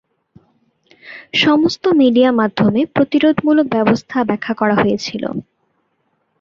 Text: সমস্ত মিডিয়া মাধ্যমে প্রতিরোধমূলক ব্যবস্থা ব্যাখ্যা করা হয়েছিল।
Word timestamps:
সমস্ত 1.35 1.83
মিডিয়া 2.01 2.29
মাধ্যমে 2.31 2.81
প্রতিরোধমূলক 2.95 3.65
ব্যবস্থা 3.67 4.17
ব্যাখ্যা 4.23 4.53
করা 4.55 4.75
হয়েছিল। 4.75 5.23